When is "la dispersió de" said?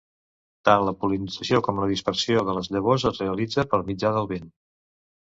1.83-2.57